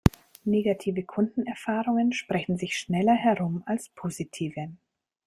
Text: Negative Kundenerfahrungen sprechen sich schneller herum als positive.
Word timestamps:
Negative 0.45 1.03
Kundenerfahrungen 1.03 2.11
sprechen 2.11 2.57
sich 2.57 2.75
schneller 2.75 3.13
herum 3.13 3.61
als 3.67 3.89
positive. 3.89 4.71